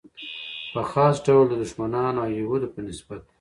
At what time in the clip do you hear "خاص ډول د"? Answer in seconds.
0.91-1.53